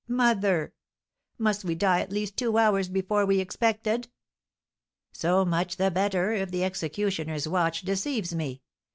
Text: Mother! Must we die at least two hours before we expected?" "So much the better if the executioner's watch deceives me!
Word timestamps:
Mother! 0.07 0.73
Must 1.37 1.63
we 1.63 1.75
die 1.75 1.99
at 2.01 2.11
least 2.11 2.35
two 2.35 2.57
hours 2.57 2.89
before 2.89 3.23
we 3.23 3.39
expected?" 3.39 4.07
"So 5.11 5.45
much 5.45 5.77
the 5.77 5.91
better 5.91 6.31
if 6.31 6.49
the 6.49 6.63
executioner's 6.63 7.47
watch 7.47 7.83
deceives 7.83 8.33
me! 8.33 8.63